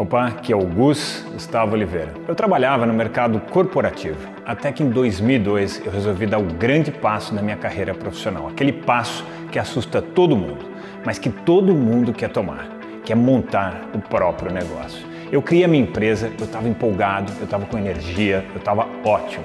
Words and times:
Opa, 0.00 0.28
aqui 0.28 0.50
é 0.50 0.56
o 0.56 0.64
Gus 0.64 1.26
Gustavo 1.30 1.74
Oliveira. 1.74 2.14
Eu 2.26 2.34
trabalhava 2.34 2.86
no 2.86 2.94
mercado 2.94 3.38
corporativo, 3.38 4.16
até 4.46 4.72
que 4.72 4.82
em 4.82 4.88
2002 4.88 5.82
eu 5.84 5.92
resolvi 5.92 6.24
dar 6.24 6.38
o 6.38 6.44
grande 6.44 6.90
passo 6.90 7.34
na 7.34 7.42
minha 7.42 7.58
carreira 7.58 7.92
profissional, 7.92 8.48
aquele 8.48 8.72
passo 8.72 9.22
que 9.52 9.58
assusta 9.58 10.00
todo 10.00 10.34
mundo, 10.34 10.64
mas 11.04 11.18
que 11.18 11.28
todo 11.28 11.74
mundo 11.74 12.14
quer 12.14 12.30
tomar, 12.30 12.66
que 13.04 13.12
é 13.12 13.14
montar 13.14 13.90
o 13.94 13.98
próprio 13.98 14.50
negócio. 14.50 15.06
Eu 15.30 15.42
criei 15.42 15.64
a 15.64 15.68
minha 15.68 15.82
empresa, 15.82 16.32
eu 16.38 16.46
estava 16.46 16.66
empolgado, 16.66 17.30
eu 17.38 17.44
estava 17.44 17.66
com 17.66 17.76
energia, 17.76 18.42
eu 18.54 18.58
estava 18.58 18.88
ótimo. 19.04 19.44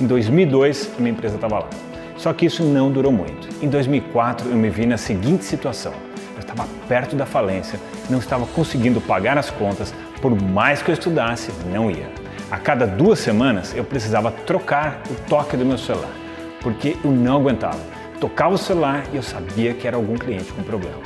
Em 0.00 0.06
2002 0.06 0.94
a 0.96 0.98
minha 1.02 1.12
empresa 1.12 1.34
estava 1.34 1.58
lá. 1.58 1.68
Só 2.16 2.32
que 2.32 2.46
isso 2.46 2.64
não 2.64 2.90
durou 2.90 3.12
muito. 3.12 3.50
Em 3.62 3.68
2004 3.68 4.48
eu 4.48 4.56
me 4.56 4.70
vi 4.70 4.86
na 4.86 4.96
seguinte 4.96 5.44
situação 5.44 5.92
eu 6.40 6.48
estava 6.48 6.66
perto 6.88 7.14
da 7.14 7.26
falência, 7.26 7.78
não 8.08 8.18
estava 8.18 8.46
conseguindo 8.46 9.00
pagar 9.00 9.36
as 9.36 9.50
contas, 9.50 9.94
por 10.20 10.34
mais 10.34 10.82
que 10.82 10.90
eu 10.90 10.94
estudasse, 10.94 11.52
não 11.70 11.90
ia. 11.90 12.08
A 12.50 12.56
cada 12.56 12.86
duas 12.86 13.18
semanas 13.18 13.74
eu 13.76 13.84
precisava 13.84 14.30
trocar 14.30 15.02
o 15.10 15.14
toque 15.28 15.56
do 15.56 15.64
meu 15.64 15.78
celular, 15.78 16.10
porque 16.60 16.96
eu 17.04 17.10
não 17.10 17.36
aguentava. 17.36 17.78
Tocava 18.18 18.54
o 18.54 18.58
celular 18.58 19.04
e 19.12 19.16
eu 19.16 19.22
sabia 19.22 19.72
que 19.72 19.86
era 19.86 19.96
algum 19.96 20.16
cliente 20.16 20.52
com 20.52 20.62
problema. 20.62 20.98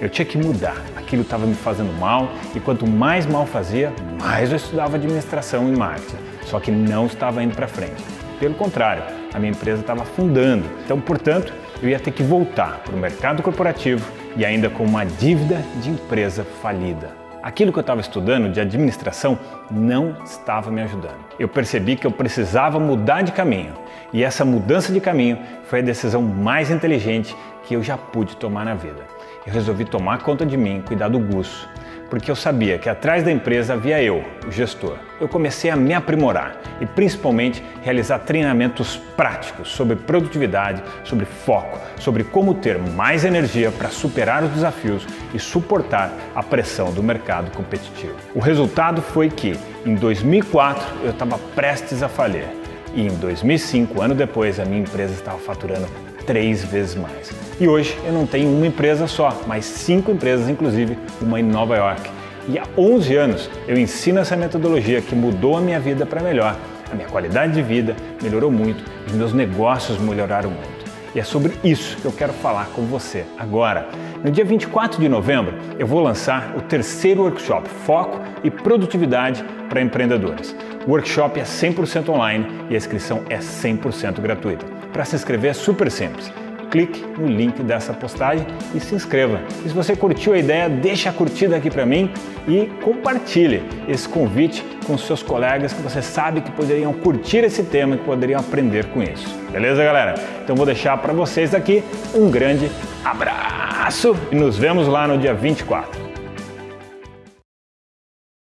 Eu 0.00 0.08
tinha 0.08 0.24
que 0.24 0.38
mudar, 0.38 0.76
aquilo 0.96 1.22
estava 1.22 1.46
me 1.46 1.54
fazendo 1.54 1.92
mal 1.98 2.28
e 2.54 2.60
quanto 2.60 2.86
mais 2.86 3.26
mal 3.26 3.46
fazia, 3.46 3.92
mais 4.20 4.50
eu 4.50 4.56
estudava 4.56 4.96
administração 4.96 5.68
e 5.68 5.76
marketing, 5.76 6.16
só 6.44 6.60
que 6.60 6.70
não 6.70 7.06
estava 7.06 7.42
indo 7.42 7.54
para 7.54 7.66
frente. 7.66 8.02
Pelo 8.38 8.54
contrário, 8.54 9.02
a 9.34 9.38
minha 9.38 9.50
empresa 9.50 9.80
estava 9.80 10.02
afundando. 10.02 10.64
Então, 10.84 11.00
portanto, 11.00 11.52
eu 11.82 11.88
ia 11.88 11.98
ter 11.98 12.12
que 12.12 12.22
voltar 12.22 12.80
para 12.84 12.94
o 12.94 12.98
mercado 12.98 13.42
corporativo 13.42 14.04
e 14.36 14.44
ainda 14.44 14.68
com 14.68 14.84
uma 14.84 15.04
dívida 15.04 15.62
de 15.82 15.90
empresa 15.90 16.44
falida. 16.62 17.10
Aquilo 17.42 17.72
que 17.72 17.78
eu 17.78 17.82
estava 17.82 18.00
estudando 18.00 18.52
de 18.52 18.60
administração 18.60 19.38
não 19.70 20.16
estava 20.24 20.70
me 20.70 20.82
ajudando. 20.82 21.18
Eu 21.38 21.48
percebi 21.48 21.96
que 21.96 22.06
eu 22.06 22.10
precisava 22.10 22.80
mudar 22.80 23.22
de 23.22 23.32
caminho 23.32 23.74
e 24.12 24.24
essa 24.24 24.44
mudança 24.44 24.92
de 24.92 25.00
caminho 25.00 25.38
foi 25.68 25.80
a 25.80 25.82
decisão 25.82 26.22
mais 26.22 26.70
inteligente 26.70 27.36
que 27.64 27.74
eu 27.74 27.82
já 27.82 27.96
pude 27.96 28.36
tomar 28.36 28.64
na 28.64 28.74
vida. 28.74 29.06
Eu 29.46 29.52
resolvi 29.52 29.84
tomar 29.84 30.22
conta 30.22 30.44
de 30.44 30.56
mim, 30.56 30.82
cuidar 30.86 31.08
do 31.08 31.18
Gus, 31.18 31.68
porque 32.08 32.30
eu 32.30 32.36
sabia 32.36 32.78
que 32.78 32.88
atrás 32.88 33.22
da 33.22 33.30
empresa 33.30 33.74
havia 33.74 34.02
eu, 34.02 34.24
o 34.46 34.50
gestor. 34.50 34.96
Eu 35.20 35.28
comecei 35.28 35.70
a 35.70 35.76
me 35.76 35.92
aprimorar 35.92 36.58
e 36.80 36.86
principalmente 36.86 37.62
realizar 37.82 38.20
treinamentos 38.20 38.96
práticos 39.14 39.68
sobre 39.68 39.94
produtividade, 39.94 40.82
sobre 41.04 41.26
foco, 41.26 41.78
sobre 41.98 42.24
como 42.24 42.54
ter 42.54 42.78
mais 42.78 43.26
energia 43.26 43.70
para 43.70 43.90
superar 43.90 44.42
os 44.42 44.50
desafios 44.50 45.06
e 45.34 45.38
suportar 45.38 46.10
a 46.34 46.42
pressão 46.42 46.90
do 46.92 47.02
mercado 47.02 47.50
competitivo. 47.50 48.16
O 48.34 48.40
resultado 48.40 49.02
foi 49.02 49.28
que 49.28 49.58
em 49.84 49.94
2004 49.94 51.04
eu 51.04 51.10
estava 51.10 51.36
prestes 51.54 52.02
a 52.02 52.08
falir 52.08 52.46
e 52.94 53.06
em 53.06 53.08
2005, 53.08 54.00
ano 54.00 54.14
depois, 54.14 54.58
a 54.58 54.64
minha 54.64 54.80
empresa 54.80 55.14
estava 55.14 55.38
faturando 55.38 55.86
três 56.26 56.64
vezes 56.64 56.94
mais. 56.94 57.30
E 57.60 57.66
hoje 57.66 57.98
eu 58.04 58.12
não 58.12 58.26
tenho 58.26 58.50
uma 58.50 58.66
empresa 58.66 59.06
só, 59.06 59.42
mas 59.46 59.64
cinco 59.64 60.10
empresas, 60.10 60.48
inclusive 60.48 60.98
uma 61.20 61.40
em 61.40 61.42
Nova 61.42 61.76
York. 61.76 62.10
E 62.48 62.58
há 62.58 62.64
11 62.76 63.16
anos 63.16 63.50
eu 63.66 63.78
ensino 63.78 64.20
essa 64.20 64.36
metodologia 64.36 65.00
que 65.00 65.14
mudou 65.14 65.56
a 65.56 65.60
minha 65.60 65.80
vida 65.80 66.06
para 66.06 66.22
melhor. 66.22 66.56
A 66.90 66.94
minha 66.94 67.08
qualidade 67.08 67.52
de 67.52 67.62
vida 67.62 67.94
melhorou 68.22 68.50
muito, 68.50 68.82
os 69.06 69.12
meus 69.12 69.32
negócios 69.32 69.98
melhoraram 69.98 70.50
muito. 70.50 70.77
E 71.14 71.20
é 71.20 71.24
sobre 71.24 71.54
isso 71.64 71.96
que 71.96 72.04
eu 72.04 72.12
quero 72.12 72.32
falar 72.32 72.66
com 72.74 72.82
você 72.82 73.24
agora. 73.38 73.88
No 74.22 74.30
dia 74.30 74.44
24 74.44 75.00
de 75.00 75.08
novembro, 75.08 75.54
eu 75.78 75.86
vou 75.86 76.00
lançar 76.00 76.54
o 76.56 76.60
terceiro 76.60 77.22
workshop 77.22 77.68
Foco 77.68 78.20
e 78.44 78.50
Produtividade 78.50 79.44
para 79.68 79.80
Empreendedores. 79.80 80.54
O 80.86 80.90
workshop 80.90 81.40
é 81.40 81.44
100% 81.44 82.08
online 82.08 82.46
e 82.70 82.74
a 82.74 82.76
inscrição 82.76 83.22
é 83.28 83.38
100% 83.38 84.20
gratuita. 84.20 84.66
Para 84.92 85.04
se 85.04 85.16
inscrever 85.16 85.50
é 85.50 85.54
super 85.54 85.90
simples. 85.90 86.32
Clique 86.70 87.04
no 87.18 87.26
link 87.26 87.62
dessa 87.62 87.92
postagem 87.92 88.46
e 88.74 88.80
se 88.80 88.94
inscreva. 88.94 89.40
E 89.64 89.68
se 89.68 89.74
você 89.74 89.96
curtiu 89.96 90.32
a 90.34 90.38
ideia, 90.38 90.68
deixa 90.68 91.10
a 91.10 91.12
curtida 91.12 91.56
aqui 91.56 91.70
para 91.70 91.86
mim 91.86 92.10
e 92.46 92.66
compartilhe 92.82 93.62
esse 93.86 94.08
convite 94.08 94.64
com 94.86 94.96
seus 94.96 95.22
colegas 95.22 95.72
que 95.72 95.82
você 95.82 96.00
sabe 96.02 96.40
que 96.40 96.50
poderiam 96.50 96.92
curtir 96.92 97.38
esse 97.38 97.62
tema 97.62 97.94
e 97.94 97.98
que 97.98 98.04
poderiam 98.04 98.40
aprender 98.40 98.86
com 98.86 99.02
isso. 99.02 99.28
Beleza, 99.50 99.84
galera? 99.84 100.14
Então 100.42 100.56
vou 100.56 100.66
deixar 100.66 100.96
para 100.98 101.12
vocês 101.12 101.54
aqui 101.54 101.82
um 102.14 102.30
grande 102.30 102.70
abraço 103.04 104.16
e 104.30 104.34
nos 104.34 104.56
vemos 104.56 104.86
lá 104.86 105.06
no 105.06 105.18
dia 105.18 105.34
24. 105.34 106.17